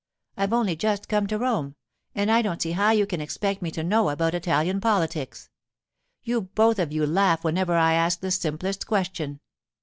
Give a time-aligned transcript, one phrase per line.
[0.35, 1.75] I've only just come to Rome,
[2.15, 5.51] and I don't see how you can expect me to know about Italian politics.
[6.23, 9.41] You both of you laugh whenever I ask the simplest question.